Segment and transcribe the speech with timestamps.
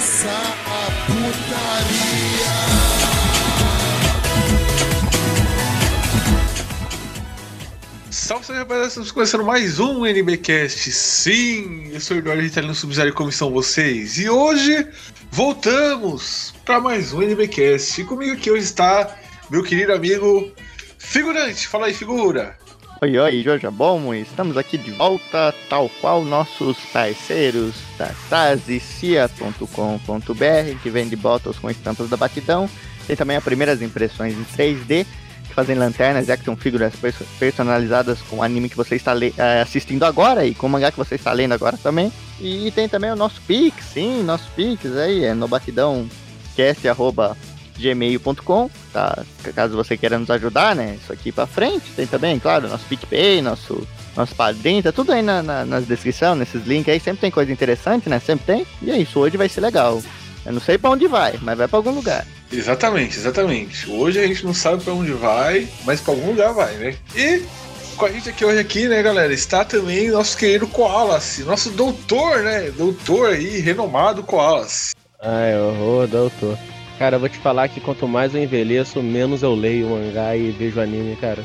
[0.00, 2.50] começar a putaria.
[8.10, 10.90] Salve, salve rapaziada, estamos começando mais um NBcast.
[10.90, 14.16] Sim, eu sou o Eduardo Italino Subsidiário como estão vocês?
[14.16, 14.88] E hoje
[15.30, 18.00] voltamos para mais um NBcast.
[18.00, 19.18] E comigo aqui hoje está
[19.50, 20.50] meu querido amigo
[20.96, 21.68] Figurante.
[21.68, 22.56] Fala aí, figura.
[23.02, 29.64] Oi, oi, Joja Bom, estamos aqui de volta, tal qual nossos parceiros da Tazicia.com.br,
[30.82, 32.68] que vende bottles com estampas da batidão.
[33.06, 35.06] Tem também as primeiras impressões em 3D,
[35.48, 39.62] que fazem lanternas e action figures perso- personalizadas com o anime que você está eh,
[39.62, 42.12] assistindo agora e com o mangá que você está lendo agora também.
[42.38, 46.06] E tem também o nosso Pix, sim, nosso Pix aí, é no batidão
[47.80, 49.24] gmail.com, tá?
[49.54, 50.96] Caso você queira nos ajudar, né?
[51.02, 51.90] Isso aqui pra frente.
[51.96, 56.38] Tem também, claro, nosso PicPay, nosso, nosso padrinho, tá tudo aí na, na, nas descrições,
[56.38, 57.00] nesses links aí.
[57.00, 58.20] Sempre tem coisa interessante, né?
[58.20, 58.66] Sempre tem.
[58.82, 60.02] E é isso, hoje vai ser legal.
[60.44, 62.26] Eu não sei pra onde vai, mas vai pra algum lugar.
[62.52, 63.88] Exatamente, exatamente.
[63.90, 66.96] Hoje a gente não sabe para onde vai, mas para algum lugar vai, né?
[67.14, 67.42] E
[67.96, 72.40] com a gente aqui hoje aqui, né, galera, está também nosso querido Koalas, nosso doutor,
[72.40, 72.70] né?
[72.70, 74.94] Doutor aí, renomado Koalas.
[75.20, 76.58] Ai, horror, doutor.
[77.00, 80.50] Cara, eu vou te falar que quanto mais eu envelheço, menos eu leio mangá e
[80.50, 81.42] vejo anime, cara.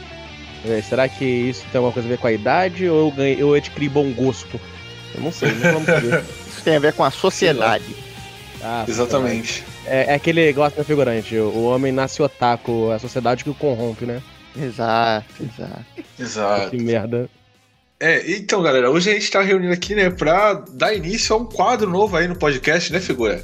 [0.66, 3.42] É, será que isso tem alguma coisa a ver com a idade ou eu, ganhei,
[3.42, 4.60] eu adquiri bom gosto?
[5.16, 6.26] Eu não sei, não vamos saber.
[6.46, 7.86] Isso tem a ver com a sociedade.
[8.62, 9.64] Ah, Exatamente.
[9.86, 13.56] É, é aquele negócio da figurante, o homem nasce otaku, é a sociedade que o
[13.56, 14.22] corrompe, né?
[14.62, 15.86] Exato, exato.
[16.20, 16.72] Exato.
[16.72, 17.30] Que merda.
[17.98, 21.46] É, então, galera, hoje a gente tá reunindo aqui, né, pra dar início a um
[21.46, 23.42] quadro novo aí no podcast, né, figura?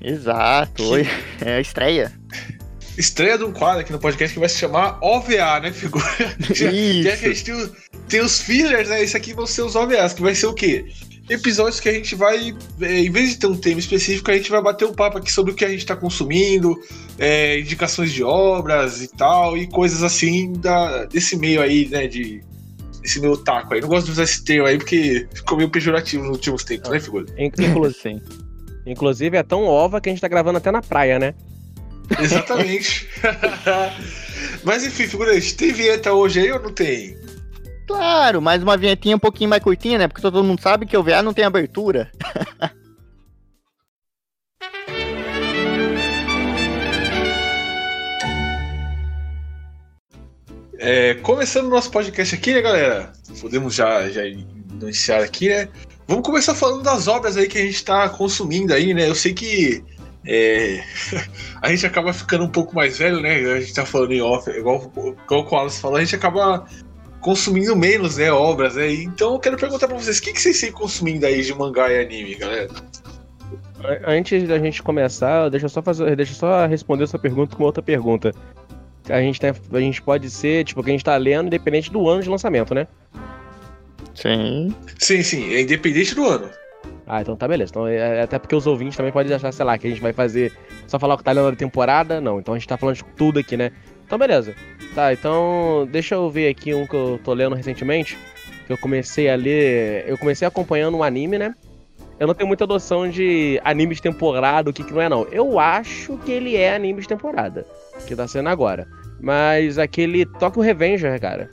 [0.00, 0.82] Exato.
[0.84, 2.12] Hoje é a estreia.
[2.96, 6.04] Estreia de um quadro aqui no podcast que vai se chamar OVA, né, figura?
[6.54, 7.02] Já, Isso.
[7.04, 7.76] já que a gente tem, o-
[8.08, 9.02] tem os fillers, né?
[9.02, 10.84] Esse aqui vão ser os OVAs, que vai ser o quê?
[11.28, 14.50] Episódios que a gente vai, é, em vez de ter um tema específico, a gente
[14.50, 16.76] vai bater um papo aqui sobre o que a gente tá consumindo,
[17.18, 22.42] é, indicações de obras e tal, e coisas assim da, desse meio aí, né, de...
[23.02, 23.80] Esse meu taco aí.
[23.80, 26.98] Não gosto de usar esse termo aí porque ficou meio pejorativo nos últimos tempos, né,
[27.00, 27.24] figura?
[27.38, 28.20] In- inclu- Sim.
[28.86, 31.34] Inclusive é tão ova que a gente tá gravando até na praia, né?
[32.18, 33.08] Exatamente.
[34.64, 37.16] Mas enfim, figurante, tem vinheta hoje aí ou não tem?
[37.86, 40.08] Claro, mais uma vinhetinha um pouquinho mais curtinha, né?
[40.08, 42.10] Porque todo mundo sabe que o VA não tem abertura.
[50.82, 53.12] É, começando o nosso podcast aqui, né, galera?
[53.38, 55.68] Podemos já, já iniciar aqui, né?
[56.10, 59.08] Vamos começar falando das obras aí que a gente tá consumindo aí, né?
[59.08, 59.84] Eu sei que
[60.26, 60.82] é,
[61.62, 63.36] a gente acaba ficando um pouco mais velho, né?
[63.36, 64.90] A gente tá falando em off, igual,
[65.24, 66.66] igual o Wallace falou, a gente acaba
[67.20, 68.92] consumindo menos, né, obras, né?
[68.92, 71.92] Então eu quero perguntar pra vocês, o que, que vocês têm consumindo aí de mangá
[71.92, 72.68] e anime, galera?
[73.84, 77.54] An- Antes da gente começar, deixa eu só fazer, deixa eu só responder essa pergunta
[77.54, 78.34] com outra pergunta.
[79.08, 82.08] A gente, tem, a gente pode ser, tipo, que a gente tá lendo, independente do
[82.08, 82.88] ano de lançamento, né?
[84.14, 84.74] Sim.
[84.98, 86.50] Sim, sim, é independente do ano.
[87.06, 87.70] Ah, então tá beleza.
[87.72, 90.12] Então, é- até porque os ouvintes também podem achar, sei lá, que a gente vai
[90.12, 90.52] fazer
[90.86, 92.20] só falar o que tá lendo da temporada.
[92.20, 93.72] Não, então a gente tá falando de tudo aqui, né?
[94.06, 94.54] Então beleza.
[94.94, 98.16] Tá, então deixa eu ver aqui um que eu tô lendo recentemente.
[98.66, 100.04] Que eu comecei a ler.
[100.06, 101.54] Eu comecei acompanhando um anime, né?
[102.18, 105.24] Eu não tenho muita noção de anime de temporada, o que, que não é, não.
[105.32, 107.66] Eu acho que ele é anime de temporada.
[108.06, 108.86] Que tá sendo agora.
[109.18, 111.48] Mas aquele Tokyo Revenger, cara.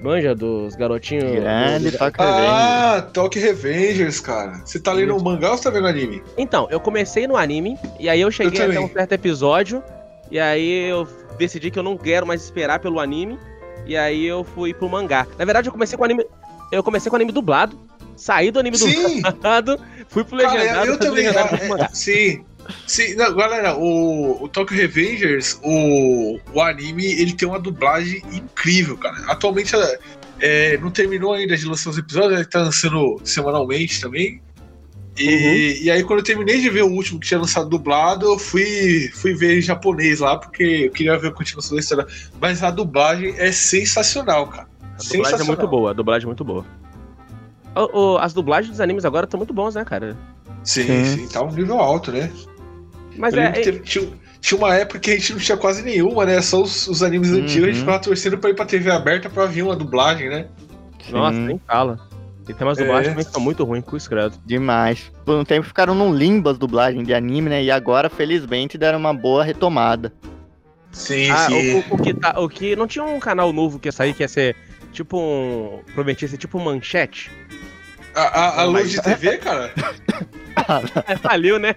[0.00, 1.24] Manja dos garotinhos.
[1.32, 2.46] Grande do- toca revenge.
[2.52, 4.60] Ah, Tokyo Revengers, cara.
[4.64, 5.24] Você tá lendo o Isso.
[5.24, 6.22] mangá ou você tá vendo anime?
[6.36, 9.82] Então, eu comecei no anime, e aí eu cheguei Eu até um certo episódio,
[10.30, 13.38] e aí eu decidi que eu não quero mais esperar pelo anime,
[13.86, 15.26] e aí eu fui pro mangá.
[15.36, 16.24] Na verdade, eu comecei com anime.
[16.70, 17.76] Eu comecei com anime dublado,
[18.16, 19.20] saí do anime Sim!
[19.22, 21.24] dublado, fui pro Cara, legendado, eu fui pro também.
[21.24, 21.88] legendado é, pro mangá.
[21.92, 22.44] sim.
[22.86, 28.96] Sim, não, galera, o, o Tokyo Revengers, o, o anime, ele tem uma dublagem incrível,
[28.96, 29.16] cara.
[29.26, 29.74] Atualmente
[30.40, 34.40] é, não terminou ainda de lançar os episódios, ele tá lançando semanalmente também.
[35.18, 38.38] E, e aí, quando eu terminei de ver o último que tinha lançado dublado, eu
[38.38, 42.06] fui, fui ver em japonês lá, porque eu queria ver a continuação da história.
[42.40, 44.68] Mas a dublagem é sensacional, cara.
[44.94, 46.64] A dublagem é muito boa, a dublagem é muito boa.
[47.74, 50.16] O- o- as dublagens dos animes agora estão muito bons, né, cara?
[50.62, 51.04] Sim, Sim.
[51.04, 52.30] sim, tá um nível alto, né?
[53.18, 54.08] Mas é, que teve- tinha,
[54.40, 56.40] tinha uma época que a gente não tinha quase nenhuma, né?
[56.40, 57.42] Só os, os animes Uhum.
[57.42, 60.46] antigos, a gente ficava torcendo pra ir pra TV aberta pra vir uma dublagem, né?
[61.10, 61.46] Nossa, Sim.
[61.46, 61.98] nem fala.
[62.48, 62.82] E tem umas É.
[62.82, 64.38] dublagens também que estão muito ruins, com o credo.
[64.46, 65.12] Demais.
[65.24, 67.62] Por um tempo ficaram num limbo as dublagens de anime, né?
[67.62, 70.12] E agora, felizmente, deram uma boa retomada.
[70.90, 71.74] Sim, Ah, sim.
[71.74, 74.14] o, o- o que tá, o que não tinha um canal novo que ia sair
[74.14, 74.56] que ia ser
[74.92, 77.30] tipo um, prometia ser tipo um manchete.
[78.18, 79.72] A, a, a Luz de TV, cara,
[81.06, 81.74] É, faliu, né?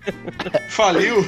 [0.69, 1.23] faliu.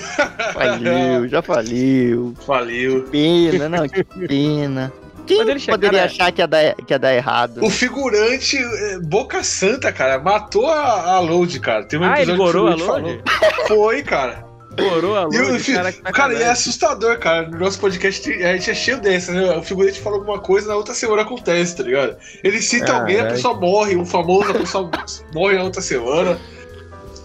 [0.53, 2.33] Faliu, já faliu.
[2.45, 3.03] Faliu.
[3.11, 4.91] Pena, não, que pena.
[5.25, 7.63] Quem eles poderia chegaram- achar que ia, dar, que ia dar errado?
[7.63, 11.85] O figurante é, Boca Santa, cara, matou a, a Load, cara.
[11.85, 12.83] Tem um Ah, ele que gorou a Load?
[12.85, 13.21] falou.
[13.67, 14.43] Foi, cara.
[14.77, 17.47] Gorou a E o luz, fi- cara, que tá cara, e é assustador, cara.
[17.49, 19.57] No nosso podcast a gente é cheio dessa, né?
[19.57, 22.15] O figurante fala alguma coisa, na outra semana acontece, tá ligado?
[22.43, 23.01] Ele cita Caralho.
[23.01, 24.89] alguém, a pessoa morre, um famoso, a pessoa
[25.33, 26.39] morre na outra semana.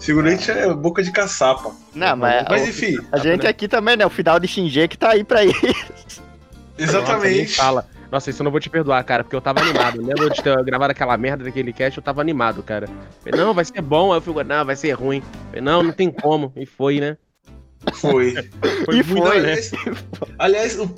[0.01, 1.71] Figurante é boca de caçapa.
[1.93, 4.05] Não, mas, Mas o- enfim, a gente aqui também, né?
[4.05, 5.59] O final de Shinji que tá aí pra isso.
[6.79, 7.55] Nossa, exatamente.
[7.55, 7.85] fala.
[8.11, 10.01] Nossa, isso eu não vou te perdoar, cara, porque eu tava animado.
[10.01, 11.97] Lembra de ter gravado aquela merda daquele cast?
[11.97, 12.87] Eu tava animado, cara.
[13.23, 14.11] Falei, não, vai ser bom.
[14.11, 15.21] Aí eu fui, não, vai ser ruim.
[15.49, 16.51] Falei, não, não tem como.
[16.55, 17.17] E foi, né?
[17.93, 18.33] Foi.
[18.85, 19.41] Foi E muito, foi.
[19.41, 19.51] né?
[19.51, 19.71] Aliás,
[20.37, 20.89] aliás, o,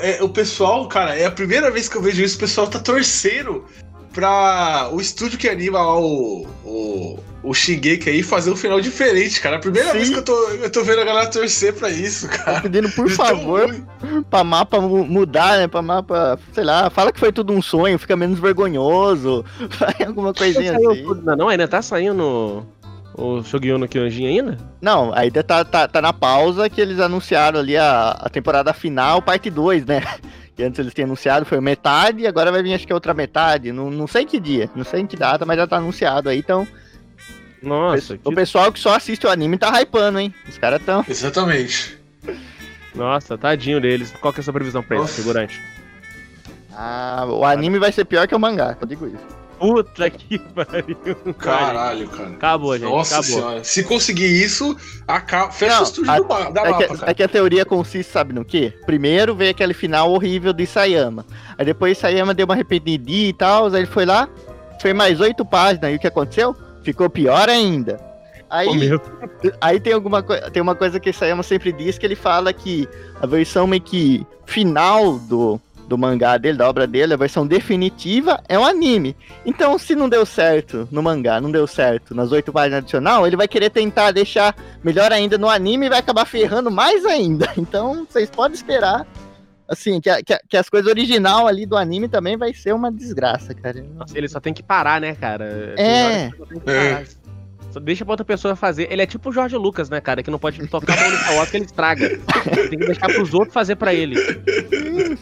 [0.00, 2.66] é- é- o pessoal, cara, é a primeira vez que eu vejo isso, o pessoal
[2.66, 3.64] tá torcendo
[4.12, 9.40] pra o estúdio que anima lá o, o, o Shingeki aí fazer um final diferente,
[9.40, 9.56] cara.
[9.56, 9.96] É a primeira Sim.
[9.98, 12.60] vez que eu tô, eu tô vendo a galera torcer pra isso, Tô cara.
[12.60, 13.74] pedindo, por favor,
[14.30, 15.66] pra mapa mu- mudar, né?
[15.66, 19.44] Pra mapa, sei lá, fala que foi tudo um sonho, fica menos vergonhoso.
[19.70, 21.02] Faz alguma coisinha assim.
[21.02, 22.64] tudo- Não, não, ainda tá saindo
[23.16, 24.58] o Shogun no Kyojin ainda?
[24.80, 29.22] Não, ainda tá, tá, tá na pausa que eles anunciaram ali a, a temporada final,
[29.22, 30.02] parte 2, né?
[30.56, 33.12] Que antes eles tinham anunciado, foi metade, e agora vai vir acho que é outra
[33.12, 33.72] metade.
[33.72, 36.38] Não, não sei que dia, não sei em que data, mas já tá anunciado aí.
[36.38, 36.64] Então,
[37.60, 38.34] Nossa, o que...
[38.36, 40.32] pessoal que só assiste o anime tá hypando, hein?
[40.48, 41.04] Os caras tão.
[41.08, 41.98] Exatamente.
[42.94, 44.14] Nossa, tadinho deles.
[44.20, 45.60] Qual que é a sua previsão pra eles, figurante?
[46.72, 49.43] Ah, o anime vai ser pior que o mangá, eu digo isso.
[49.64, 51.34] Puta que pariu.
[51.38, 52.28] Caralho, cara.
[52.30, 52.90] Acabou, gente.
[52.90, 53.36] Nossa acabou.
[53.38, 53.64] senhora.
[53.64, 54.76] Se conseguir isso,
[55.08, 55.50] acaba...
[55.50, 57.10] fecha Não, o estúdio a- do da É mapa, que, cara.
[57.10, 58.74] é que a teoria consiste, sabe no quê?
[58.84, 61.24] Primeiro veio aquele final horrível de Sayama.
[61.56, 64.28] Aí depois Sayama deu uma arrependidinha e tal, aí ele foi lá,
[64.82, 66.54] fez mais oito páginas, e o que aconteceu?
[66.82, 67.98] Ficou pior ainda.
[68.50, 72.52] Aí, Oh, aí tem, alguma tem uma coisa que Sayama sempre diz, que ele fala
[72.52, 72.86] que
[73.20, 75.58] a versão meio que final do,
[75.88, 79.16] do mangá dele, da obra dele, a versão definitiva é um anime.
[79.44, 83.36] Então, se não deu certo no mangá, não deu certo nas oito páginas adicional, ele
[83.36, 87.48] vai querer tentar deixar melhor ainda no anime e vai acabar ferrando mais ainda.
[87.58, 89.06] Então, vocês podem esperar.
[89.66, 92.74] Assim, que, a- que, a- que as coisas original ali do anime também vai ser
[92.74, 93.82] uma desgraça, cara.
[93.94, 95.74] Nossa, ele só tem que parar, né, cara?
[95.78, 96.30] É.
[97.70, 98.92] só deixa pra outra pessoa fazer.
[98.92, 100.22] Ele é tipo o Jorge Lucas, né, cara?
[100.22, 102.08] Que não pode tocar a Star que ele estraga.
[102.68, 104.16] tem que deixar pros outros fazer pra ele.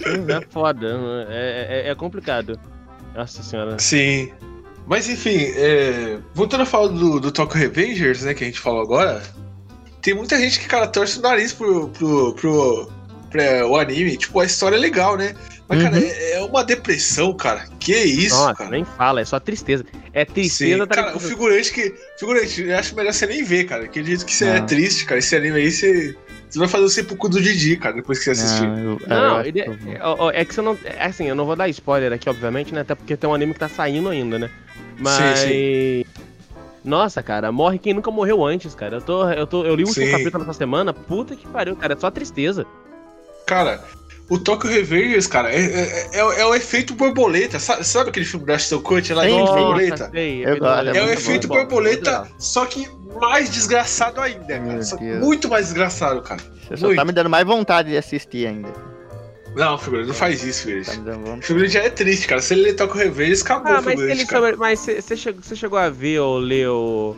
[0.00, 1.26] É foda.
[1.28, 2.58] É, é- é complicado.
[3.14, 3.78] Nossa senhora.
[3.78, 4.32] Sim.
[4.86, 8.82] Mas enfim, é, voltando a falar do, do Tokyo Revengers, né, que a gente falou
[8.82, 9.22] agora,
[10.00, 12.92] tem muita gente que, cara, torce o nariz pro, pro, pro,
[13.30, 14.16] pra o anime.
[14.16, 15.34] Tipo, a história é legal, né?
[15.68, 16.02] Mas, cara, Uhum.
[16.02, 17.64] é, é uma depressão, cara.
[17.78, 18.70] Que isso, Nossa, cara.
[18.70, 19.84] nem fala, é só tristeza.
[20.12, 21.94] É tristeza Sim, cara, o figurante que.
[22.18, 23.84] Figurante, eu acho melhor você nem ver, cara.
[23.84, 24.66] Aquele jeito que você é Não.
[24.66, 25.18] triste, cara.
[25.20, 26.16] Esse anime aí, você.
[26.52, 28.66] Você vai fazer o sepulcro do Didi, cara, depois que você assistir.
[28.68, 30.78] Não, eu- eu Não, ele- é, é que você não.
[30.84, 32.82] É assim, eu não vou dar spoiler aqui, obviamente, né?
[32.82, 34.50] Até porque tem um anime que tá saindo ainda, né?
[34.98, 35.38] Mas.
[35.38, 36.04] Sim,
[36.84, 38.96] Nossa, cara, morre quem nunca morreu antes, cara.
[38.96, 40.12] Eu, tô, eu, tô, eu li o último Sim.
[40.12, 40.92] capítulo nessa semana.
[40.92, 41.94] Puta que pariu, cara.
[41.94, 42.66] É só tristeza.
[43.46, 43.82] Cara,
[44.34, 47.58] o Tokyo Revengers, cara, é, é, é, é o efeito borboleta.
[47.58, 49.52] Sabe, sabe aquele filme da Ashton Kutcher lá, Sim, Efeito.
[49.52, 50.10] Borboleta?
[50.10, 52.88] sei, Eu gosto, É o efeito bom, borboleta, só que
[53.20, 54.80] mais desgraçado ainda, cara.
[55.20, 56.40] Muito mais desgraçado, cara.
[56.68, 58.68] Você só tá me dando mais vontade de assistir ainda.
[59.54, 60.98] Não, figurante, não faz isso, Tá figurante.
[60.98, 61.46] me dando O vontade.
[61.46, 62.40] figurante já é triste, cara.
[62.40, 64.40] Se ele ler Tokyo Revengers, acabou Ah, o mas ele cara.
[64.46, 67.14] sobre, Mas você chegou, chegou a ver ou ler o.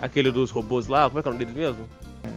[0.00, 1.08] Aquele dos robôs lá?
[1.08, 1.86] Como é que é o nome deles mesmo?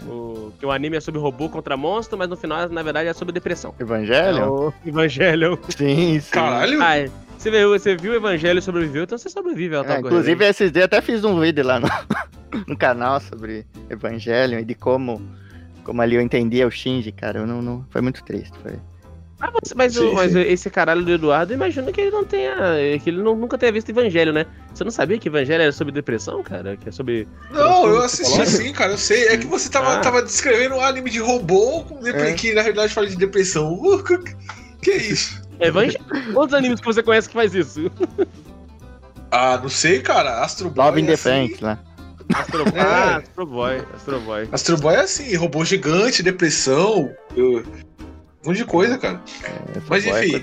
[0.08, 3.14] O, que o anime é sobre robô contra monstro, mas no final, na verdade, é
[3.14, 3.74] sobre depressão.
[3.80, 4.38] Evangelho?
[4.38, 5.60] É o Evangelho.
[5.70, 6.32] Sim, sim.
[6.32, 6.80] Caralho.
[6.82, 10.08] Ah, você viu, você viu o Evangelho e sobreviveu, então você sobrevive ao É, Tokyo
[10.08, 11.88] inclusive, esses dias até fiz um vídeo lá no,
[12.68, 15.22] no canal sobre Evangelho e de como,
[15.84, 17.40] como ali eu entendia o Shinji, cara.
[17.40, 18.58] Eu não, não, foi muito triste.
[18.62, 18.74] Foi.
[19.40, 20.40] Ah, mas, mas, o- Sim, mas sim.
[20.42, 22.56] esse caralho do Eduardo, eu imagino que ele não tenha.
[23.04, 24.48] que ele não- nunca tenha visto Evangelho, né?
[24.74, 26.76] Você não sabia que Evangelho era sobre depressão, cara?
[26.76, 27.28] Que é sobre.
[27.52, 28.94] Não, eu assisti sim, cara.
[28.94, 29.28] Eu sei.
[29.28, 30.00] É que você tava, Ah.
[30.00, 32.34] tava descrevendo um anime de robô depre- É.
[32.34, 33.80] que na realidade fala de depressão.
[34.82, 35.42] Que- é isso?
[35.60, 36.04] Evangelho?
[36.34, 37.92] Quantos animes que você conhece que faz isso?
[39.32, 40.42] Ah, não sei, cara.
[40.44, 40.86] Astro Boy.
[40.86, 41.64] Love in é Defense assim.
[41.66, 41.80] lá.
[42.34, 42.64] Astro...
[42.74, 42.80] É.
[42.82, 43.84] Ah, Astro Boy.
[43.94, 44.50] Astro Boy.
[44.52, 47.12] Astro Boy é assim, robô gigante, depressão.
[47.36, 47.64] eu-
[48.48, 49.22] Um monte de coisa, cara.
[49.76, 50.42] Essa Mas é enfim.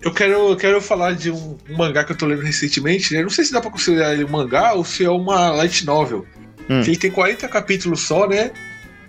[0.00, 3.22] Eu quero, eu quero falar de um, um mangá que eu tô lendo recentemente, né?
[3.22, 6.24] Não sei se dá pra considerar ele um mangá ou se é uma light novel.
[6.70, 6.82] Hum.
[6.82, 8.50] Que ele tem 40 capítulos só, né?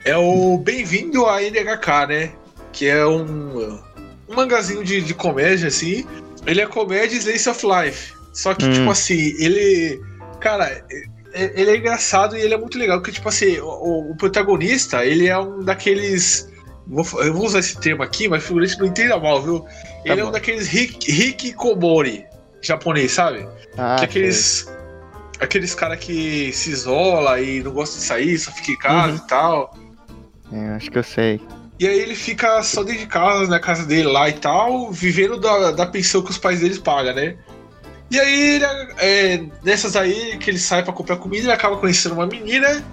[0.04, 2.32] É o Bem-vindo à NHK, né?
[2.74, 3.80] Que é um,
[4.28, 6.06] um mangazinho de, de comédia, assim.
[6.46, 8.14] Ele é comédia Slice of Life.
[8.34, 8.74] Só que, Hum.
[8.74, 10.02] tipo assim, ele.
[10.42, 11.04] Cara, é-
[11.34, 15.06] é- ele é engraçado e ele é muito legal, porque, tipo assim, o, o protagonista,
[15.06, 16.50] ele é um daqueles.
[16.88, 19.66] Vou eu vou usar esse termo aqui, mas figurante não entenda mal, viu?
[20.06, 20.30] ele é bom.
[20.30, 22.26] um daqueles Hik- Hikikomori
[22.62, 23.48] japonês, sabe?
[23.78, 24.68] Ah, que é aqueles.
[25.40, 29.16] Aqueles cara que se isola e não gosta de sair, só fica em casa Uhum.
[29.18, 29.78] e tal.
[30.52, 31.40] É, acho que eu sei.
[31.80, 35.40] E aí ele fica só dentro de casa, na casa dele lá e tal, vivendo
[35.40, 37.38] da, da pensão que os pais deles pagam, né?
[38.10, 38.66] E aí, ele,
[38.98, 42.84] é, nessas aí que ele sai pra comprar comida, ele acaba conhecendo uma menina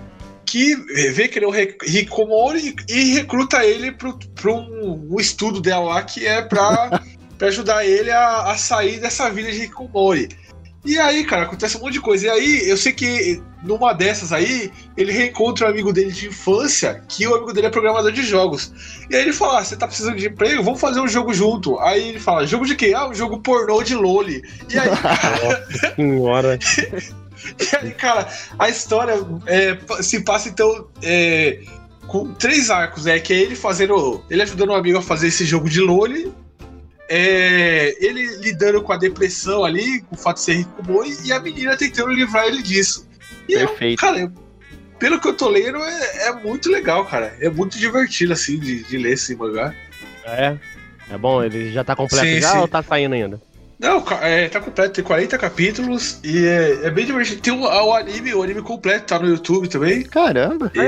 [0.46, 0.74] que
[1.12, 4.18] vê que ele é um ri- Hikikomori e recruta ele pro
[4.54, 7.00] um, um estudo dela lá que é pra,
[7.38, 10.28] pra ajudar ele a, a sair dessa vida de Hikikomori.
[10.84, 12.26] E aí, cara, acontece um monte de coisa.
[12.26, 17.02] E aí, eu sei que numa dessas aí, ele reencontra um amigo dele de infância,
[17.08, 18.70] que o amigo dele é programador de jogos.
[19.08, 20.62] E aí ele fala: ah, você tá precisando de emprego?
[20.62, 21.78] Vamos fazer um jogo junto.
[21.80, 22.92] Aí ele fala: jogo de quê?
[22.94, 24.42] Ah, um jogo pornô de Loli.
[24.70, 26.58] E aí, Nossa senhora.
[27.60, 29.14] e aí, cara, a história
[29.46, 31.60] é, se passa então é,
[32.06, 33.18] com três arcos, né?
[33.18, 34.24] Que é ele fazendo.
[34.30, 36.32] Ele ajudando um amigo a fazer esse jogo de Loli.
[37.08, 41.32] é, ele lidando com a depressão ali, com o fato de ser rico como e
[41.32, 43.06] a menina tentando livrar ele disso.
[43.48, 44.00] E é, Perfeito.
[44.00, 44.32] cara, eu-
[44.98, 47.36] pelo que eu tô lendo, é, é muito legal, cara.
[47.40, 49.74] É muito divertido, assim, de, de ler esse mangá.
[50.24, 50.56] É.
[51.10, 52.58] É bom, ele já tá completo Sim, já sim.
[52.58, 53.38] ou tá saindo ainda?
[53.78, 57.40] Não, é, tá completo, tem 40 capítulos e é, é bem divertido.
[57.42, 60.02] Tem o, o anime, o anime completo, tá no YouTube também.
[60.04, 60.70] Caramba.
[60.74, 60.78] E,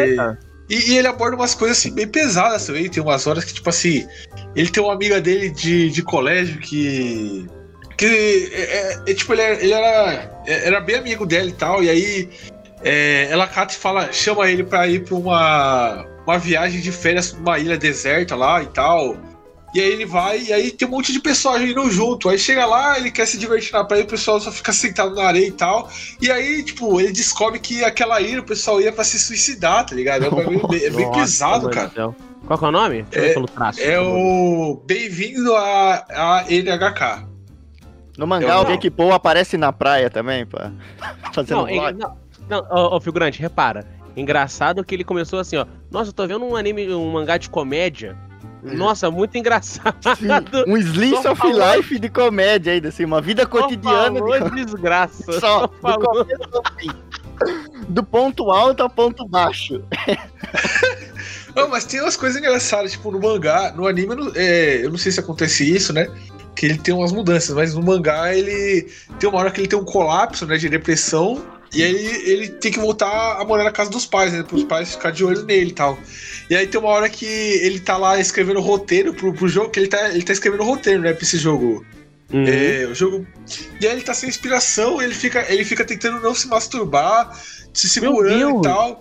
[0.69, 2.89] e- e ele aborda umas coisas assim bem pesadas também.
[2.89, 4.07] Tem umas horas que, tipo assim,
[4.55, 7.47] ele tem uma amiga dele de, de colégio que.
[7.99, 11.53] Que é, é- é, tipo, ele, era, ele era, é, era bem amigo dela e
[11.53, 11.83] tal.
[11.83, 12.29] E aí
[12.85, 17.31] é, ela cata e fala, chama ele pra ir pra uma, uma viagem de férias
[17.33, 19.17] pra uma ilha deserta lá e tal.
[19.75, 22.29] E aí ele vai, e aí tem um monte de pessoas indo junto.
[22.31, 25.25] Aí chega lá, ele quer se divertir na praia, o pessoal só fica sentado na
[25.25, 25.91] areia e tal.
[26.21, 29.95] E aí, tipo, ele descobre que aquela ilha o pessoal ia pra se suicidar, tá
[29.95, 30.25] ligado?
[30.25, 31.91] É, bem- é bem Nossa, pesado, cara.
[32.47, 33.03] Qual que é o nome?
[33.03, 33.81] Deixa eu ver É- pelo traço.
[33.81, 37.27] É o Bem-vindo a, a NHK.
[38.17, 38.65] No mangá, Eu o.
[38.65, 40.73] Rick Paul aparece na praia também, pá.
[41.35, 41.93] Fazendo Não, vlog.
[41.99, 42.17] não,
[42.49, 43.87] não ó, ó, figurante, repara.
[44.17, 45.67] Engraçado que ele começou assim, ó.
[45.91, 48.17] Nossa, eu tô vendo um anime, um mangá de comédia.
[48.63, 49.97] Nossa, muito engraçado.
[50.17, 50.27] Sim,
[50.67, 54.51] um slice Só of falou- life de comédia ainda, assim, uma vida cotidiana Só falou
[54.51, 55.41] de desgraça.
[55.41, 56.27] Só, do falou.
[56.79, 56.91] fim.
[57.89, 59.83] Do ponto alto ao ponto baixo.
[61.55, 64.91] Não, mas tem umas coisas engraçadas, tipo, no mangá, no anime, eu não, é, eu
[64.91, 66.07] não sei se acontece isso, né?
[66.55, 69.79] Que ele tem umas mudanças, mas no mangá ele tem uma hora que ele tem
[69.79, 71.43] um colapso, né, de depressão,
[71.75, 74.43] e aí ele tem que voltar a morar na casa dos pais, né?
[74.43, 75.99] Para os pais ficar de olho nele e tal.
[76.49, 79.81] E aí tem uma hora que ele tá lá escrevendo roteiro pro, pro jogo, que
[79.81, 81.85] ele tá, ele tá escrevendo roteiro, né, pra esse jogo.
[82.33, 82.45] Uhum.
[82.47, 83.27] É, o jogo.
[83.81, 87.31] E aí ele tá sem inspiração, ele fica, ele fica tentando não se masturbar,
[87.73, 89.01] se segurando e tal.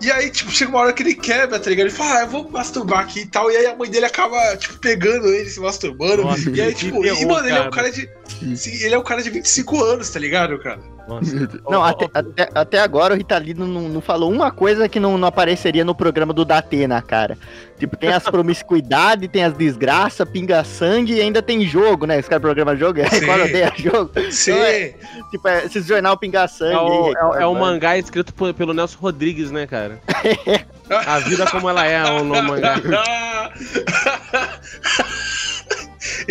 [0.00, 1.86] E aí, tipo, chega uma hora que ele quebra, tá ligado?
[1.86, 3.50] Ele fala, ah, eu vou masturbar aqui e tal.
[3.50, 6.22] E aí a mãe dele acaba, tipo, pegando ele, se masturbando.
[6.22, 7.70] Nossa, e aí, tipo, e, mano, ele é um cara.
[7.70, 8.08] cara de.
[8.56, 10.80] sim, ele é um cara de 25 anos, tá ligado, cara?
[11.08, 11.48] Nossa.
[11.68, 15.28] Não, até, até, até agora o Ritalino não, não falou uma coisa que não, não
[15.28, 17.36] apareceria no programa do Datena, cara.
[17.78, 22.18] Tipo, tem as promiscuidades, tem as desgraças, pinga sangue e ainda tem jogo, né?
[22.18, 23.04] Os caras programam jogo, é.
[23.08, 24.10] Record odeia jogo.
[24.30, 24.52] Sim.
[24.52, 24.94] é-
[25.30, 27.66] Tipo, é, esses jornal pinga sangue É o, aí, é, é o mano.
[27.66, 30.00] mangá escrito por- pelo Nelson Rodrigues, né, cara?
[31.06, 32.74] A vida como ela é, do mangá.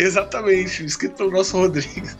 [0.06, 2.16] Exatamente, escrito pelo nosso Rodrigues.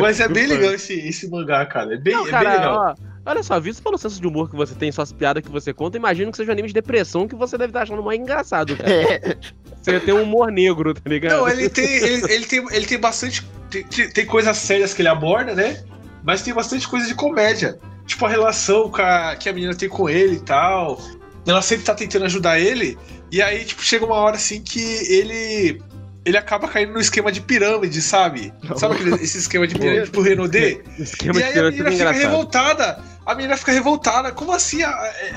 [0.00, 1.94] Mas é bem legal esse, esse mangá, cara.
[1.94, 2.76] É bem, Não, é bem cara, legal.
[2.98, 5.72] ó, olha só, visto pelo senso de humor que você tem, suas piadas que você
[5.72, 8.76] conta, imagino que seja um anime de depressão que você deve estar achando mais engraçado,
[8.76, 8.90] cara.
[8.92, 9.36] É,
[9.82, 11.38] Você tem um humor negro, tá ligado?
[11.40, 13.46] Não, ele tem, ele, ele tem, ele tem bastante.
[13.70, 15.84] Tem, tem coisas sérias que ele aborda, né?
[16.22, 17.78] Mas tem bastante coisa de comédia.
[18.06, 20.98] Tipo a relação com a- que a menina tem com ele e tal.
[21.46, 22.96] Ela sempre tá tentando ajudar ele.
[23.30, 25.82] E aí, tipo, chega uma hora assim que ele.
[26.24, 28.52] Ele acaba caindo no esquema de pirâmide, sabe?
[28.76, 30.82] Sabe aquele, esse esquema de pirâmide pro Renaudê?
[30.98, 32.30] Esquema E aí a pirâmide menina é fica engraçado.
[32.30, 33.13] revoltada.
[33.26, 34.30] A menina fica revoltada.
[34.32, 34.82] Como assim?
[34.82, 34.90] A,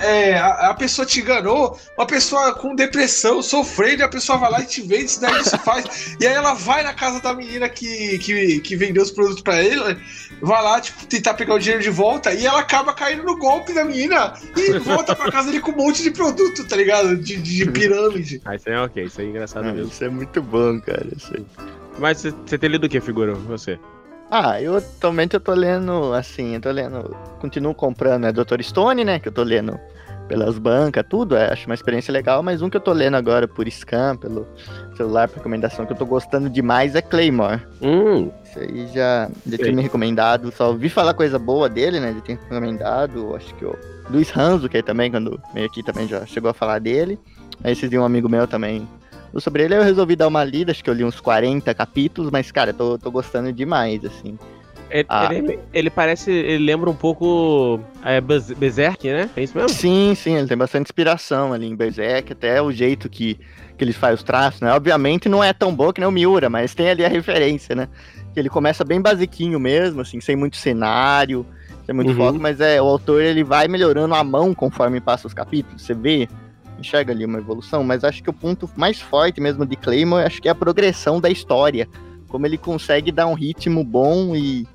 [0.04, 1.80] é, a, a pessoa te enganou?
[1.98, 5.40] Uma pessoa com depressão, sofrendo, e a pessoa vai lá e te vende, isso daí
[5.42, 6.16] isso faz.
[6.20, 9.62] E aí ela vai na casa da menina que, que, que vendeu os produtos pra
[9.62, 9.98] ele,
[10.42, 13.74] vai lá, tipo, tentar pegar o dinheiro de volta, e ela acaba caindo no golpe
[13.74, 17.16] da menina e volta pra casa dele com um monte de produto, tá ligado?
[17.16, 18.42] De, de, de pirâmide.
[18.46, 19.92] Ah, isso aí é ok, isso aí é engraçado Ah, mesmo.
[19.92, 21.08] isso é muito bom, cara.
[21.16, 21.46] Isso aí.
[22.00, 23.34] Mas você- você tem lido o que, figura?
[23.34, 23.80] Você?
[24.30, 28.62] Ah, eu atualmente eu tô lendo, assim, eu tô lendo, continuo comprando, é Dr.
[28.62, 29.80] Stone, né, que eu tô lendo
[30.28, 33.48] pelas bancas, tudo, é, acho uma experiência legal, mas um que eu tô lendo agora
[33.48, 34.46] por scan, pelo
[34.98, 37.62] celular, por recomendação, que eu tô gostando demais é Claymore.
[37.82, 42.14] Hum, Isso aí já, já tinha me recomendado, só ouvi falar coisa boa dele, né?
[42.14, 43.74] Já tinha recomendado, acho que o
[44.10, 47.18] Luiz Ranzo, que aí também, quando veio aqui, também já chegou a falar dele.
[47.64, 48.86] Aí dias um amigo meu também
[49.38, 52.52] sobre ele, eu resolvi dar uma lida, acho que eu li uns 40 capítulos, mas,
[52.52, 54.38] cara, tô, tô gostando demais, assim.
[54.90, 55.30] ele, Ah.
[55.34, 56.32] ele, ele parece.
[56.32, 57.80] Ele lembra um pouco.
[58.04, 59.30] É, Berserk, né?
[59.36, 59.70] É isso mesmo?
[59.70, 63.36] Sim, sim, ele tem bastante inspiração ali em Berserk, até o jeito que,
[63.78, 64.72] que ele faz os traços, né?
[64.74, 67.88] Obviamente não é tão bom que nem o Miura, mas tem ali a referência, né?
[68.34, 71.46] Que ele começa bem basiquinho mesmo, assim, sem muito cenário,
[71.86, 72.18] sem muito Uhum.
[72.18, 75.94] foco, mas é, o autor ele vai melhorando a mão conforme passa os capítulos, você
[75.94, 76.28] vê,
[76.80, 80.42] enxerga ali uma evolução, mas acho que o ponto mais forte mesmo de Claymore, acho
[80.42, 81.88] que é a progressão da história,
[82.28, 84.68] como ele consegue dar um ritmo bom e,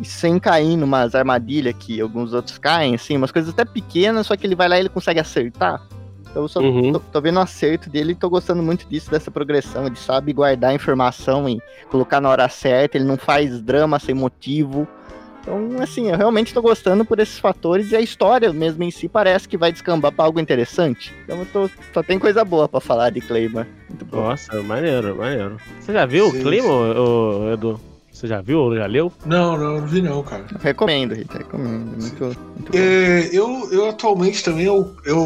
[0.00, 4.36] e sem cair numas armadilhas que alguns outros caem, assim, umas coisas até pequenas, só
[4.36, 5.82] que ele vai lá e ele consegue acertar.
[6.30, 6.92] Então eu só Uhum.
[6.92, 9.86] tô, tô vendo o acerto dele e tô gostando muito disso, dessa progressão.
[9.86, 11.58] Ele sabe guardar a informação e
[11.90, 14.86] colocar na hora certa, ele não faz drama sem motivo.
[15.46, 19.08] Então, assim, eu realmente tô gostando por esses fatores e a história mesmo em si
[19.08, 21.14] parece que vai descambar pra algo interessante.
[21.22, 23.68] Então eu tô, só tem coisa boa pra falar de Claymore.
[23.88, 24.22] Muito bom.
[24.22, 25.56] Nossa, maneiro, maneiro.
[25.78, 27.80] Você já viu Sim, o Claymore, ô, Edu?
[28.10, 29.12] Você já viu ou já leu?
[29.24, 30.46] Não, não, não vi não, cara.
[30.60, 31.96] Recomendo, Rita, recomendo.
[31.96, 32.76] Muito, muito.
[32.76, 35.24] É, eu, eu atualmente também eu, eu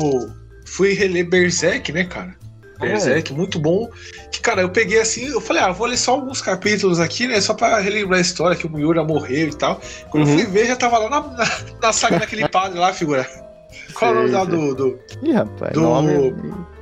[0.66, 2.34] fui reler Berserk, né, cara?
[2.80, 3.88] Berserk, muito bom.
[4.32, 7.40] Que, cara, eu peguei assim, eu falei, ah, vou ler só alguns capítulos aqui, né?
[7.40, 9.80] Só pra relembrar a história que o Miura morreu e tal.
[10.10, 10.32] Quando Uhum.
[10.32, 11.50] eu fui ver, já tava lá na, na,
[11.82, 13.26] na saga daquele padre lá, figura.
[13.94, 14.98] Qual é o nome lá do, do.
[15.22, 16.34] Ih, rapaz, do- nome...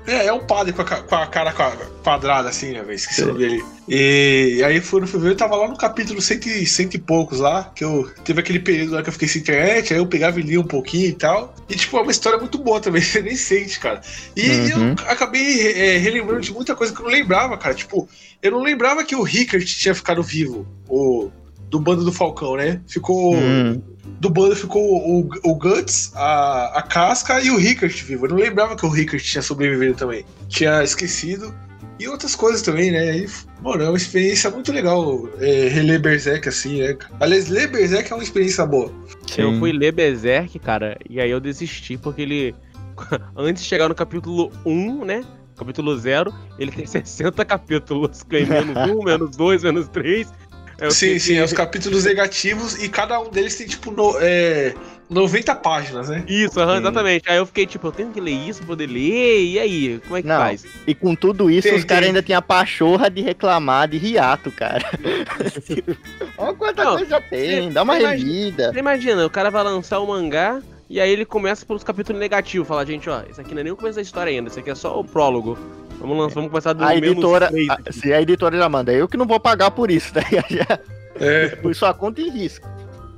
[0.08, 2.94] É, é um padre com a, com a cara qua- quadrada, assim, né, velho?
[2.94, 3.62] Esqueci o nome dele.
[3.86, 7.70] E aí fui ver, eu tava lá no capítulo cento e, cento e poucos lá,
[7.74, 10.42] que eu teve aquele período lá que eu fiquei sem internet, aí eu pegava e
[10.42, 11.54] lia um pouquinho e tal.
[11.68, 14.00] E, tipo, é uma história muito boa também, você nem sente, cara.
[14.36, 14.66] E Uhum.
[14.88, 17.74] eu acabei é, relembrando de muita coisa que eu não lembrava, cara.
[17.74, 18.08] Tipo,
[18.42, 21.30] eu não lembrava que o Rickard tinha ficado vivo, o
[21.68, 22.80] do bando do Falcão, né?
[22.88, 23.34] Ficou.
[23.34, 23.82] Hum,
[24.20, 28.26] Do bando ficou o, o Guts, a, a Casca e o Rickard vivo.
[28.26, 30.24] Eu não lembrava que o Rickard tinha sobrevivido também.
[30.48, 31.54] Tinha esquecido.
[32.00, 33.18] E outras coisas também, né?
[33.18, 33.28] E,
[33.60, 36.96] mano, é uma experiência muito legal é, reler Berserk assim, né?
[37.18, 38.92] Aliás, ler Berserk é uma experiência boa.
[39.36, 39.58] Eu sim.
[39.58, 42.54] fui ler Berserk, cara, e aí eu desisti porque ele.
[43.36, 45.24] Antes de chegar no capítulo 1, né?
[45.56, 48.22] Capítulo 0, ele tem 60 capítulos.
[48.22, 50.32] que é menos 1, menos 2, menos 3.
[50.80, 54.16] Eu sim, fiquei- sim, é os capítulos negativos e cada um deles tem, tipo, no,
[54.20, 54.74] é,
[55.10, 56.22] 90 páginas, né?
[56.28, 56.76] Isso, Sim.
[56.76, 57.24] exatamente.
[57.28, 60.00] Aí eu fiquei tipo, eu tenho que ler isso pra poder ler, e aí?
[60.04, 60.36] Como é que Não.
[60.38, 60.64] faz?
[60.86, 62.08] E com tudo isso, Tem, os caras tem.
[62.10, 64.84] ainda tinham a pachorra de reclamar de hiato, cara.
[66.38, 68.72] Olha quanta Não, coisa tem, dá uma relida.
[68.72, 72.68] Você imagina, o cara vai lançar o mangá, e aí ele começa pelos capítulos negativos.
[72.68, 74.70] Fala, gente, ó, esse aqui não é nem o começo da história ainda, esse aqui
[74.70, 75.58] é só o prólogo.
[76.00, 79.16] Vamos, lançar, vamos começar do A editora, a- se a editora já manda, eu que
[79.16, 80.12] não vou pagar por isso?
[80.48, 80.78] Já-
[81.20, 81.48] É.
[81.56, 82.68] Por sua conta e risco.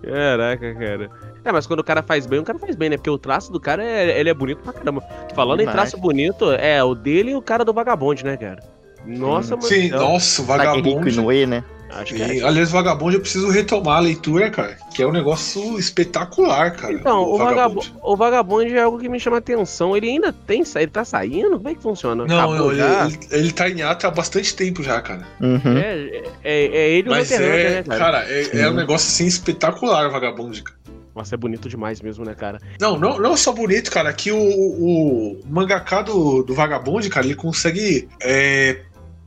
[0.03, 1.11] Caraca, cara.
[1.45, 2.97] É, mas quando o cara faz bem, o cara faz bem, né?
[2.97, 5.03] Porque o traço do cara, é, ele é bonito pra caramba.
[5.35, 5.77] Falando em Demais.
[5.91, 8.63] traço bonito, é o dele e o cara do vagabonde, né, cara?
[9.05, 9.69] Nossa, mano.
[9.69, 11.09] Sim, nossa, o Takehiko Vagabond.
[11.11, 11.65] Inoue, né?
[11.93, 12.45] Acho que E, é.
[12.45, 14.77] aliás, Vagabond eu preciso retomar a leitura, cara.
[14.95, 16.95] Que é um negócio espetacular, cara.
[16.95, 19.97] Então, o, vagabonde, o vagabonde é algo que me chama atenção.
[19.97, 21.57] Ele ainda tem ele tá saindo?
[21.57, 22.25] Como é que funciona?
[22.27, 25.27] Não, não, ele, ele, ele tá em ato há bastante tempo já, cara.
[25.41, 25.77] Uhum.
[25.77, 27.99] É, é, é ele o Mas Hunter, é, né, cara?
[27.99, 30.81] cara, é, é um negócio assim espetacular o Vagabond, cara.
[31.15, 32.61] Nossa, é bonito demais mesmo, né, cara?
[32.81, 37.35] Não, não, não só bonito, cara, que o, o mangaka do, do Vagabond, cara, ele
[37.35, 38.81] consegue é,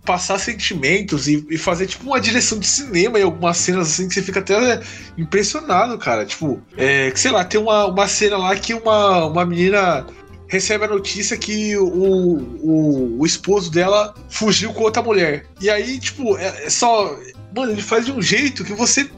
[0.06, 4.14] passar sentimentos e, e fazer tipo uma direção de cinema em algumas cenas assim que
[4.14, 4.82] você fica até
[5.18, 6.26] impressionado, cara.
[6.26, 10.06] Tipo, é, que sei lá, tem uma, uma cena lá que uma, uma menina
[10.54, 15.46] recebe a notícia que o, o, o esposo dela fugiu com outra mulher.
[15.60, 17.18] E aí, tipo, é, é só.
[17.56, 19.10] Mano, ele faz de um jeito que você.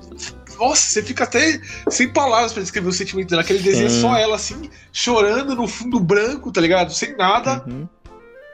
[0.58, 3.44] Nossa, você fica até sem palavras pra descrever o sentimento dela.
[3.44, 4.02] Que ele desenha Sim.
[4.02, 6.94] só ela assim, chorando no fundo branco, tá ligado?
[6.94, 7.62] Sem nada.
[7.68, 7.88] Uhum.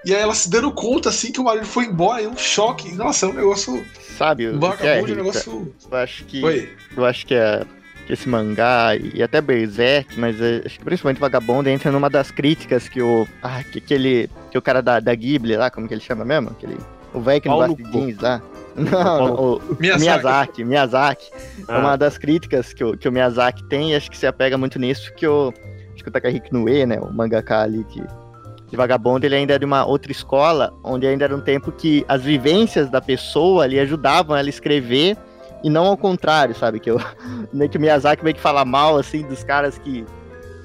[0.06, 2.24] E aí ela se dando conta assim que o marido foi embora.
[2.24, 2.94] É um choque.
[2.94, 3.86] Nossa, é um negócio.
[4.18, 5.76] Sabe o Um que é, vagabundo, é um negócio.
[5.92, 6.70] Eu acho que, Oi.
[6.98, 7.66] eu acho que, é,
[8.08, 12.32] que esse mangá e até Berserk, mas é, acho que principalmente Vagabundo entra numa das
[12.32, 13.28] críticas que o.
[13.42, 14.30] Ah, que aquele.
[14.50, 16.50] Que o cara da, da Ghibli lá, como que ele chama mesmo?
[16.50, 16.78] Aquele,
[17.14, 18.42] o velho que não gosta de jeans lá.
[18.74, 20.00] Não, o, Miyazaki.
[20.00, 21.32] Miyazaki, Miyazaki.
[21.68, 24.58] Ah, Uma das críticas que o, que o Miyazaki tem, e acho que se apega
[24.58, 25.54] muito nisso, que o,
[25.94, 28.02] acho que o Takahiko Inoue, né, o mangaka ali de,
[28.72, 32.06] de Vagabundo, ele ainda é de uma outra escola, onde ainda era um tempo que
[32.08, 35.18] as vivências da pessoa ali ajudavam ela a escrever,
[35.64, 36.98] e não ao contrário, sabe, que, eu,
[37.54, 40.06] meio que o Miyazaki meio que fala mal, assim, dos caras que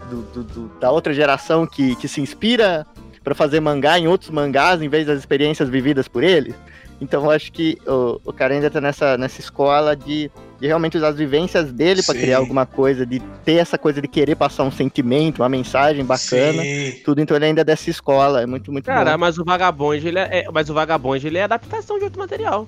[0.09, 2.87] do- do- do- da outra geração que, que se inspira
[3.25, 6.55] pra fazer mangá em outros mangás em vez das experiências vividas por eles.
[7.01, 10.97] Então eu acho que o, o cara ainda tá nessa, nessa escola de, de realmente
[10.97, 12.21] usar as vivências dele pra Sim.
[12.21, 16.63] criar alguma coisa, de ter essa coisa de querer passar um sentimento, uma mensagem bacana.
[16.63, 16.93] Sim.
[17.05, 18.43] Tudo, então ele ainda é dessa escola.
[18.43, 19.19] É muito, muito Cara, bom.
[19.19, 22.67] mas o Vagabond, ele é, é- mas o Vagabond, ele é adaptação de outro material.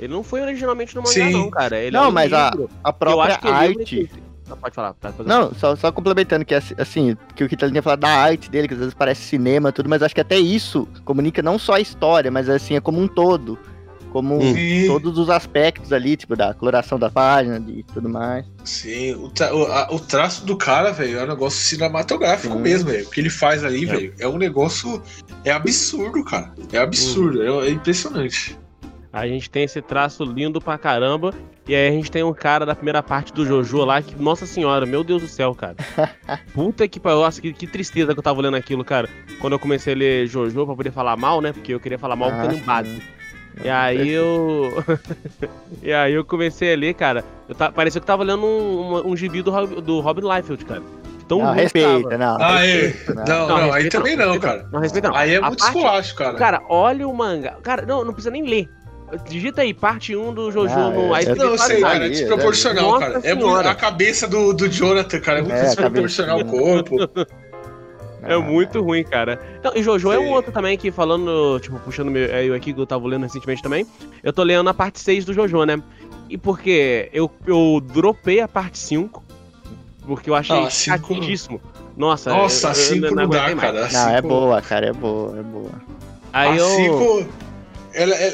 [0.00, 1.32] Ele não foi originalmente no mangá, Sim.
[1.32, 1.76] não, cara.
[1.78, 2.70] Ele Não, é um mas a- livro.
[2.84, 4.10] A Eu própria acho que é livro arte.
[4.48, 4.94] Não, pode falar.
[5.02, 8.08] Depois eu- Não, só, só complementando que assim, assim, que o Kitalin tinha falado da
[8.08, 11.58] arte dele, que às vezes parece cinema tudo, mas acho que até isso comunica não
[11.58, 13.58] só a história, mas assim, é como um todo.
[14.12, 14.86] Como Sim.
[14.86, 18.44] todos os aspectos ali, tipo, da coloração da página e tudo mais.
[18.64, 22.60] Sim, o, tra- o- a- o traço do cara, velho, é um negócio cinematográfico Sim.
[22.62, 23.06] mesmo, velho.
[23.06, 23.86] O que ele faz ali, É.
[23.86, 25.02] velho, é um negócio.
[25.44, 26.52] É absurdo, cara.
[26.72, 28.58] É absurdo, é, é impressionante.
[29.12, 31.32] A gente tem esse traço lindo pra caramba.
[31.66, 34.46] E aí a gente tem um cara da primeira parte do Jojo lá que, nossa
[34.46, 35.76] senhora, meu Deus do céu, cara.
[36.54, 39.06] Puta que pariu, nossa, que, que tristeza que eu tava lendo aquilo, cara.
[39.38, 41.52] Quando eu comecei a ler Jojo pra poder falar mal, né?
[41.52, 42.64] Porque eu queria falar mal Ah, porque é sim.
[43.64, 44.84] E aí eu.
[45.82, 47.24] e aí eu comecei a ler, cara.
[47.48, 47.72] Eu ta...
[47.72, 50.82] Parecia que eu tava lendo um, um, um gibi do, Rob- do Robin Liefeld, cara.
[51.26, 52.36] Tão Não, respeita, não.
[52.40, 52.86] Ah, é.
[52.86, 53.48] respeita, não.
[53.48, 54.68] Não, não, aí também não, respeita cara.
[54.72, 55.16] Não, respeita não.
[55.16, 56.34] Aí é A muito esculacho, cara.
[56.38, 57.56] Cara, olha o mangá.
[57.62, 58.68] Cara, não, não precisa nem ler.
[59.28, 61.14] Digita aí, parte 1 do Jojo Ah, no.
[61.14, 61.18] é.
[61.18, 63.20] Aí você Não, eu sei, cara, é desproporcional, Nossa cara.
[63.24, 66.96] É a cabeça do, do Jonathan, cara, é muito É, desproporcional ao corpo.
[68.22, 69.40] É Ah, muito ruim, cara.
[69.58, 70.32] Então, e Jojo é um Sim.
[70.32, 73.62] outro também que falando, tipo, puxando meu, é, eu aqui que eu tava lendo recentemente
[73.62, 73.86] também.
[74.22, 75.80] Eu tô lendo a parte 6 do Jojo, né?
[76.28, 79.22] E porque eu, eu dropei a parte 5,
[80.06, 81.60] porque eu achei Ah, chatíssimo.
[81.96, 83.60] Nossa, Nossa, eu- a eu 5 não dá, aguentei mais.
[83.60, 83.88] cara.
[83.92, 85.72] Não, é boa, cara, é boa, é boa.
[86.32, 86.64] Aí a eu.
[86.68, 87.28] 5.
[88.00, 88.32] Ela é.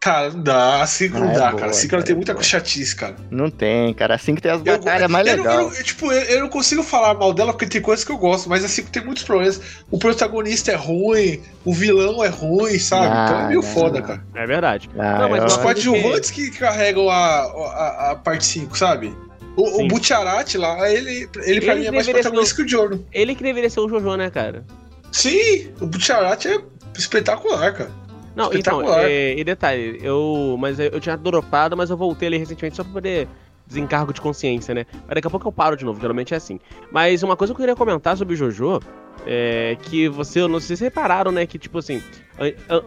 [0.00, 0.82] Cara, não dá.
[0.82, 1.70] A 5 Ah, não é dá, boa, cara.
[1.70, 2.42] A 5 cara, ela tem é muita boa.
[2.44, 3.16] chatice, cara.
[3.30, 4.14] Não tem, cara.
[4.14, 5.76] Assim que tem as batalhas mais eu, não- legais.
[5.78, 8.48] não- tipo, eu, eu não consigo falar mal dela porque tem coisas que eu gosto,
[8.48, 9.60] mas assim tem muitos problemas.
[9.90, 13.06] O protagonista é ruim, o vilão é ruim, sabe?
[13.06, 13.68] Ah, então é meio não.
[13.68, 14.22] foda, cara.
[14.34, 14.90] É verdade.
[14.98, 16.50] Ah, Não, mas Os coadjuvantes que...
[16.50, 19.16] carregam a, a, a parte 5, sabe?
[19.56, 19.84] O, Sim.
[19.84, 23.06] o Butcharat lá, ele, ele pra Ele mim é mais protagonista que o Jorno.
[23.10, 24.62] Ele que deveria ser o Jojo, né, cara?
[25.10, 26.60] Sim, o Butcharat é
[26.98, 27.90] espetacular, cara.
[28.36, 30.56] Não, então, é, e detalhe, eu.
[30.58, 33.26] Mas eu, tinha dropado, mas eu voltei ali recentemente só pra poder
[33.66, 34.84] desencargo de consciência, né?
[35.06, 36.60] Mas daqui a pouco eu paro de novo, geralmente é assim.
[36.92, 38.78] Mas uma coisa que eu queria comentar sobre o Jojo
[39.26, 41.46] é que você, eu não sei se vocês repararam, né?
[41.46, 42.02] Que tipo assim,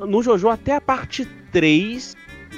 [0.08, 2.16] no Jojo até a parte 3,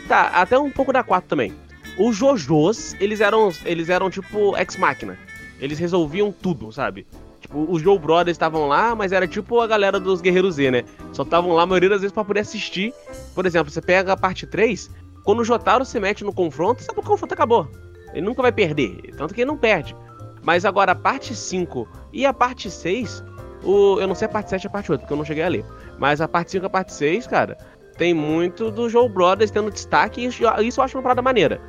[0.10, 1.54] tá, até um pouco da 4 também.
[1.98, 5.18] Os Jojos, eles eram, eles eram tipo ex-máquina.
[5.62, 7.08] Eles resolviam tudo, sabe?
[7.52, 10.86] Tipo, os Joe Brothers estavam lá, mas era tipo a galera dos Guerreiros Z, né?
[11.12, 12.94] Só estavam lá a maioria das vezes pra poder assistir.
[13.36, 14.90] Por exemplo, você pega a parte 3,
[15.26, 17.70] quando o Jotaro se mete no confronto, sabe o confronto acabou.
[18.14, 19.96] Ele nunca vai perder, tanto que ele não perde.
[20.42, 23.24] Mas agora a parte 5 e a parte 6,
[23.64, 25.44] o, eu não sei a parte 7 e a parte 8, porque eu não cheguei
[25.44, 25.66] a ler.
[26.00, 27.58] Mas a parte 5 e a parte 6, cara,
[27.98, 31.62] tem muito do Joe Brothers tendo destaque e isso, eu acho uma parada maneira.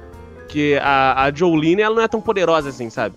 [0.48, 3.14] Que a, a Jolene, ela não é tão poderosa assim, sabe?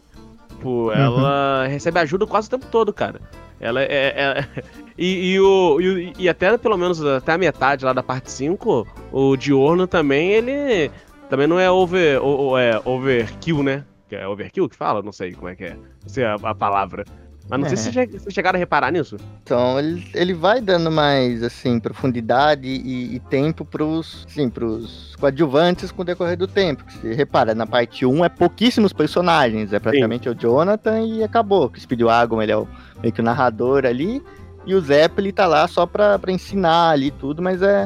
[0.65, 3.21] Tipo, ela recebe ajuda quase o tempo todo, cara.
[3.59, 3.85] Ela é.
[3.87, 4.45] é-
[4.97, 8.87] e, e o, e, e até pelo menos até a metade lá da parte 5,
[9.11, 10.89] o Diorno também, ele
[11.29, 13.83] também não é over, o- o- é overkill, né?
[14.09, 15.01] Que É overkill que fala?
[15.01, 15.73] Não sei como é que é.
[15.73, 17.05] Não sei a, a palavra.
[17.47, 17.77] Mas não sei É.
[17.77, 19.17] se vocês che- vocês chegaram a reparar nisso.
[19.43, 25.91] Então, ele, ele vai dando mais, assim, profundidade e, e tempo pros, sim, pros coadjuvantes
[25.91, 26.83] com o decorrer do tempo.
[26.89, 31.71] Você repara, na parte 1 é pouquíssimos personagens, é praticamente o Jonathan e acabou.
[31.73, 32.67] O Speedwagon, ele é o,
[33.01, 34.23] meio que o narrador ali,
[34.65, 37.85] e o Zeppelin tá lá só pra, pra ensinar ali tudo, mas é,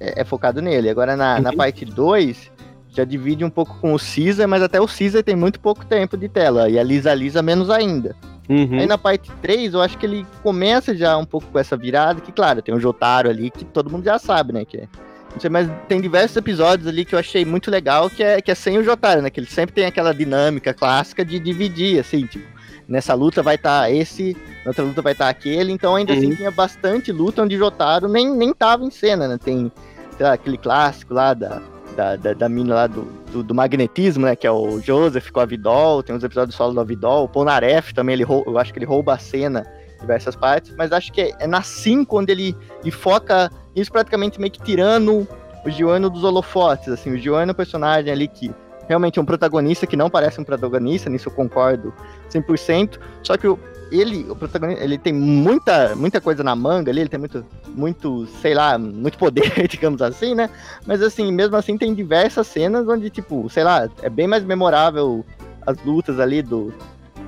[0.00, 0.88] é, é focado nele.
[0.88, 1.56] Agora, na, na Uhum.
[1.56, 2.50] parte 2,
[2.88, 6.16] já divide um pouco com o Caesar, mas até o Caesar tem muito pouco tempo
[6.16, 8.16] de tela, e a Lisa Lisa menos ainda.
[8.48, 8.78] Uhum.
[8.78, 12.20] Aí na parte 3, eu acho que ele começa já um pouco com essa virada,
[12.20, 14.88] que claro, tem o Jotaro ali, que todo mundo já sabe, né, que é...
[15.32, 18.50] Não sei, mas tem diversos episódios ali que eu achei muito legal, que é, que
[18.50, 22.24] é sem o Jotaro, né, que ele sempre tem aquela dinâmica clássica de dividir, assim,
[22.24, 22.46] tipo,
[22.88, 26.36] nessa luta vai estar esse, na outra luta vai estar aquele, então ainda assim Uhum.
[26.36, 29.70] tinha bastante luta onde Jotaro nem, nem tava em cena, né, tem,
[30.18, 31.60] lá, aquele clássico lá da,
[31.94, 33.06] da, da, da mina lá do,
[33.36, 34.34] do, do magnetismo, né?
[34.34, 37.92] Que é o Joseph com a Vidol, tem uns episódios solo da Vidol, o Polnareff
[37.94, 41.12] também, ele rou- eu acho que ele rouba a cena em diversas partes, mas acho
[41.12, 45.26] que é, é na 5 onde ele, ele foca isso praticamente meio que tirando
[45.64, 48.50] o Gioano dos holofotes, assim, o Gioano é um personagem ali que
[48.88, 51.92] realmente é um protagonista que não parece um protagonista, nisso eu concordo
[52.30, 53.58] 100%, só que o,
[53.90, 57.44] ele, o protagonista, ele tem muita, muita coisa na manga ali, ele tem muito,
[57.74, 60.50] muito, sei lá, muito poder, digamos assim, né?
[60.86, 65.24] Mas assim, mesmo assim tem diversas cenas onde, tipo, sei lá, é bem mais memorável
[65.66, 66.72] as lutas ali do,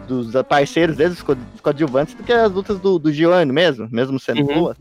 [0.07, 4.41] dos parceiros desde os coadjuvantes do que as lutas do, do Giovanni mesmo, mesmo sendo
[4.41, 4.55] Uhum.
[4.61, 4.77] boas.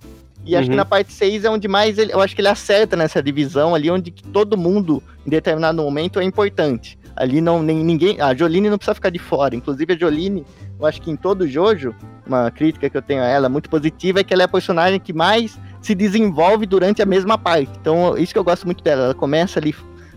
[0.46, 0.78] E acho que Uhum.
[0.78, 3.92] na parte 6 é onde mais ele, eu acho que ele acerta nessa divisão ali,
[3.92, 6.98] onde todo mundo, em determinado momento, é importante.
[7.16, 8.22] Ali não, nem ninguém.
[8.22, 9.56] A Jolene não precisa ficar de fora.
[9.56, 10.46] Inclusive, a Jolene,
[10.80, 14.20] eu acho que em todo Jojo, uma crítica que eu tenho a ela muito positiva
[14.20, 17.72] é que ela é a personagem que mais se desenvolve durante a mesma parte.
[17.80, 19.06] Então, isso que eu gosto muito dela.
[19.06, 19.74] Ela começa ali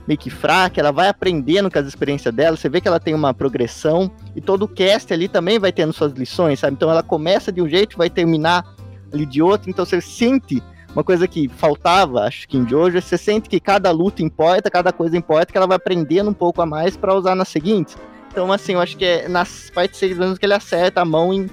[0.07, 3.15] meio que fraca, ela vai aprendendo com as experiências dela, você vê que ela tem
[3.15, 6.75] uma progressão, e todo o cast ali também vai tendo suas lições, sabe?
[6.75, 8.65] Então ela começa de um jeito, vai terminar
[9.13, 10.61] ali de outro, então você sente
[10.93, 14.93] uma coisa que faltava, acho que em Jojo, você sente que cada luta importa, cada
[14.93, 17.97] coisa importa, que ela vai aprendendo um pouco a mais para usar nas seguintes.
[18.31, 21.35] Então, assim, eu acho que é nas partes 6 anos que ele acerta a mão
[21.35, 21.51] em,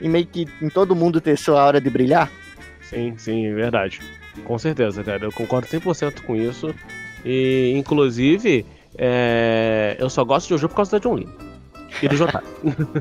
[0.00, 2.30] em meio que em todo mundo ter sua hora de brilhar.
[2.82, 4.00] Sim, sim, é verdade.
[4.44, 5.24] Com certeza, cara.
[5.24, 6.74] Eu concordo 100% com isso.
[7.24, 8.64] E, inclusive,
[8.96, 11.28] é, eu só gosto de Jojo por causa da John Lee.
[12.02, 12.44] E do Jotaro.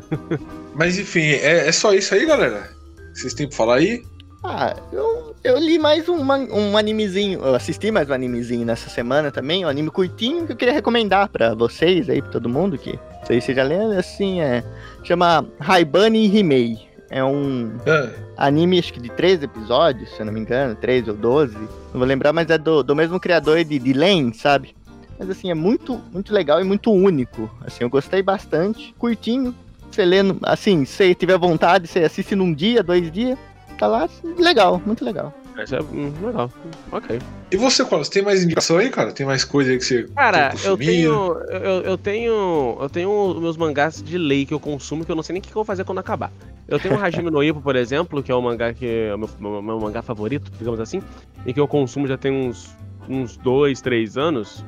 [0.75, 2.69] Mas enfim, é, é só isso aí, galera.
[3.13, 4.03] Vocês têm pra falar aí?
[4.43, 9.31] Ah, eu, eu li mais um, um animezinho, eu assisti mais um animezinho nessa semana
[9.31, 12.93] também, um anime curtinho que eu queria recomendar pra vocês aí, pra todo mundo que,
[12.93, 14.63] não sei se vocês já leram, assim, é,
[15.03, 16.91] chama Haibane Himei.
[17.09, 21.09] É um Ah, anime, acho que de 13 episódios, se eu não me engano, 13
[21.09, 21.67] ou 12, não
[21.99, 24.73] vou lembrar, mas é do, do mesmo criador de, de Len, sabe?
[25.19, 27.53] Mas assim, é muito, muito legal e muito único.
[27.65, 29.53] Assim, eu gostei bastante, curtinho.
[29.91, 33.37] Você lendo, assim, se tiver vontade, você assiste num dia, dois dias,
[33.81, 35.33] tá lá, legal, muito legal.
[35.61, 36.51] Isso é hum, legal.
[36.91, 37.19] Ok.
[37.51, 39.11] E você, Colas, tem mais indicação aí, cara?
[39.11, 41.33] Tem mais coisa aí que você Cara, eu tenho.
[41.49, 42.77] Eu, eu tenho.
[42.79, 45.43] Eu tenho meus mangás de lei que eu consumo que eu não sei nem o
[45.43, 46.31] que que eu vou fazer quando acabar.
[46.67, 49.17] Eu tenho o Hajime no Ippo, por exemplo, que é o mangá que é o
[49.17, 51.01] meu, meu, meu mangá favorito, digamos assim,
[51.43, 52.69] e que eu consumo já tem uns,
[53.09, 54.63] uns dois, três anos.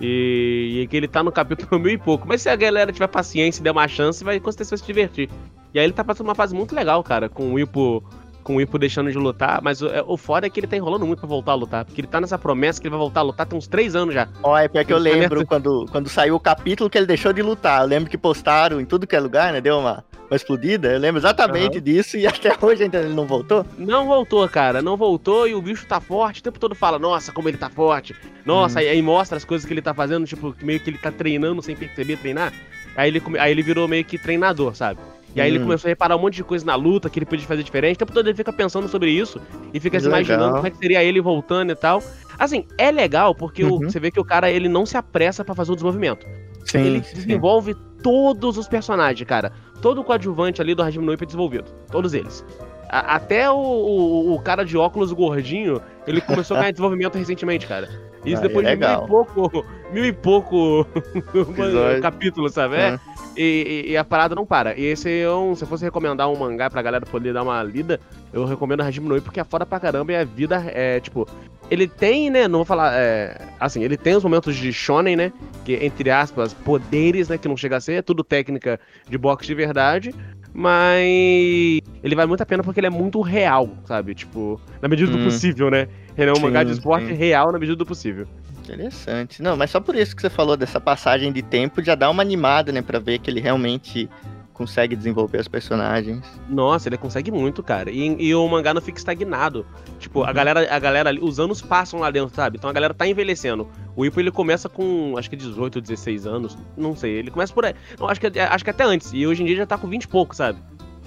[0.00, 2.26] E, e que ele tá no capítulo mil e pouco.
[2.26, 4.86] Mas se a galera tiver paciência e der uma chance, vai com certeza vai se
[4.86, 5.28] divertir.
[5.76, 8.02] E aí ele tá passando uma fase muito legal, cara, com o Ippo.
[8.46, 10.76] Com o Ippo deixando de lutar, mas o, é- o foda é que ele tá
[10.76, 11.84] enrolando muito pra voltar a lutar.
[11.84, 14.14] Porque ele tá nessa promessa que ele vai voltar a lutar tem uns três anos
[14.14, 14.28] já.
[14.40, 17.32] Ó, é pior que eu é lembro quando, quando saiu o capítulo que ele deixou
[17.32, 17.80] de lutar.
[17.80, 19.60] Eu lembro que postaram em tudo que é lugar, né?
[19.60, 20.92] Deu uma, uma explodida.
[20.92, 23.66] Eu lembro exatamente disso e até hoje ainda ele não voltou.
[23.76, 24.80] Não voltou, cara.
[24.80, 26.38] Não voltou e o bicho tá forte.
[26.38, 28.14] O tempo todo fala, nossa, como ele tá forte.
[28.44, 31.10] Nossa, aí, aí mostra as coisas que ele tá fazendo, tipo, meio que ele tá
[31.10, 32.52] treinando sem perceber treinar.
[32.96, 35.00] Aí ele, aí ele virou meio que treinador, sabe?
[35.36, 35.64] E aí ele Hum.
[35.64, 37.96] começou a reparar um monte de coisa na luta que ele podia fazer diferente.
[37.96, 39.38] O tempo todo ele fica pensando sobre isso
[39.72, 40.20] e fica se Legal.
[40.20, 42.02] imaginando como é que seria ele voltando e tal.
[42.38, 43.80] Assim, é legal porque o- Uhum.
[43.90, 46.26] você vê que o cara ele não se apressa pra fazer o desenvolvimento.
[46.64, 49.52] Sim, ele desenvolve todos os personagens, cara.
[49.82, 51.70] Todo o coadjuvante ali do Hajime no Ippo é desenvolvido.
[51.90, 52.44] Todos eles.
[52.88, 57.66] A- até o, o, o cara de óculos gordinho, ele começou a ganhar desenvolvimento recentemente,
[57.66, 57.88] cara.
[58.24, 59.04] Isso Ah, depois é de legal.
[59.04, 60.86] e pouco, mil e pouco
[62.02, 62.76] capítulos, sabe?
[62.76, 62.94] É.
[62.94, 62.98] Hum.
[63.36, 64.78] E, e- e a parada não para.
[64.78, 65.54] E esse é um.
[65.54, 68.00] Se eu fosse recomendar um mangá pra galera poder dar uma lida,
[68.32, 71.28] eu recomendo Hajime no porque é foda pra caramba e a vida é, tipo.
[71.70, 72.46] Ele tem, né?
[72.48, 72.92] Não vou falar.
[72.94, 75.32] é, assim, ele tem os momentos de shonen, né?
[75.64, 77.36] Que, entre aspas, poderes, né?
[77.36, 80.14] Que não chega a ser, é tudo técnica de boxe de verdade.
[80.54, 84.14] Mas ele vale muito a pena porque ele é muito real, sabe?
[84.14, 85.24] Tipo, na medida do Hum.
[85.24, 85.88] possível, né?
[86.16, 87.12] Ele é um Sim, mangá de esporte sim.
[87.14, 88.26] real na medida do possível.
[88.72, 89.42] Interessante.
[89.42, 92.22] Não, mas só por isso que você falou dessa passagem de tempo já dá uma
[92.22, 92.82] animada, né?
[92.82, 94.08] Pra ver que ele realmente
[94.56, 96.24] consegue desenvolver os personagens.
[96.48, 97.90] Nossa, ele consegue muito, cara.
[97.90, 99.66] E, e o mangá não fica estagnado.
[99.98, 102.56] Tipo, a galera, a galera ali, os anos passam lá dentro, sabe?
[102.56, 103.68] Então a galera tá envelhecendo.
[103.94, 106.56] O Ippo, ele começa com, acho que 18 ou 16 anos.
[106.74, 107.74] Não sei, ele começa por aí.
[108.00, 109.12] Não, acho que, acho que até antes.
[109.12, 110.58] E hoje em dia já tá com 20 e pouco, sabe?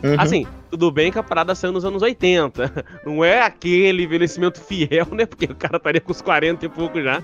[0.04, 0.16] Uhum.
[0.18, 2.86] Assim, tudo bem que a parada saiu nos anos 80.
[3.06, 5.26] Não é aquele envelhecimento fiel, né?
[5.26, 7.22] Porque o cara estaria com os 40 e pouco já.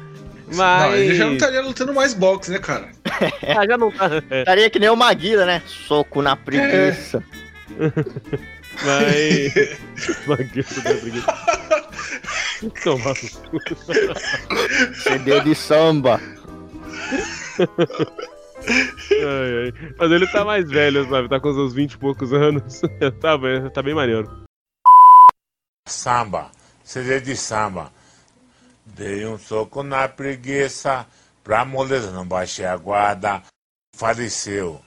[0.54, 0.92] Mas.
[0.92, 2.90] Não, ele já não estaria lutando mais boxe, né, cara?
[3.58, 4.10] Ah, já não tá.
[4.30, 5.62] É, Estaria que nem o Maguila, né?
[5.66, 7.24] Soco na preguiça.
[8.84, 9.78] mas.
[10.28, 11.34] Maguito da preguiça.
[12.84, 14.96] Toma no cu.
[14.96, 16.20] CD de samba.
[18.68, 19.94] Ai, ai.
[19.98, 21.30] Mas ele tá mais velho, sabe?
[21.30, 22.82] Tá com uns 20 e poucos anos.
[23.22, 24.44] tá, bem, tá bem maneiro.
[25.88, 26.52] Samba,
[26.84, 27.92] CD de samba.
[28.86, 31.08] Dei um soco na preguiça,
[31.44, 33.42] pra moleza não baixei a guarda.
[33.96, 34.80] Faleceu.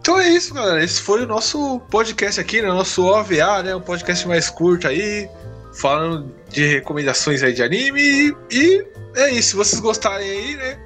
[0.00, 0.82] Então é isso, galera.
[0.82, 2.68] Esse foi o nosso podcast aqui, né?
[2.68, 3.74] Nosso OVA, né?
[3.74, 5.28] Um podcast mais curto aí,
[5.74, 8.34] falando de recomendações aí de anime.
[8.50, 9.50] E é isso.
[9.50, 10.78] Se vocês gostarem aí, né?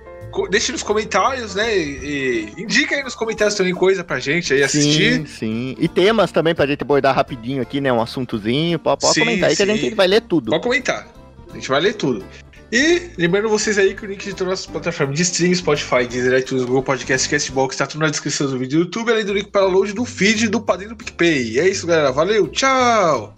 [0.50, 1.76] Deixe nos comentários, né?
[1.76, 5.18] E, e indica aí nos comentários também coisa pra gente aí assistir.
[5.18, 5.76] Sim, sim.
[5.78, 7.92] E temas também pra gente abordar rapidinho aqui, né?
[7.92, 8.78] Um assuntozinho.
[8.78, 9.76] Pode, pode Sim, comentar aí que a sim.
[9.76, 10.50] gente vai ler tudo.
[10.50, 11.21] Pode comentar.
[11.52, 12.24] A gente vai ler tudo.
[12.72, 16.38] E lembrando vocês aí que o link de todas as plataformas de streaming, Spotify, Deezer,
[16.38, 19.50] iTunes, Google Podcast, Castbox, está tudo na descrição do vídeo do YouTube, além do link
[19.50, 21.60] para download do feed do Padrinho do PicPay.
[21.60, 22.10] É isso, galera.
[22.10, 23.36] Valeu, tchau!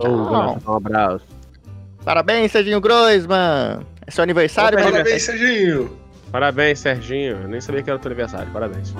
[0.00, 1.24] Um abraço.
[2.04, 3.84] Parabéns, Serginho Groisman!
[4.06, 5.90] É seu aniversário, Parabéns, Serginho!
[6.30, 7.36] Parabéns, Serginho.
[7.42, 8.52] Eu nem sabia que era o teu aniversário.
[8.52, 8.94] Parabéns.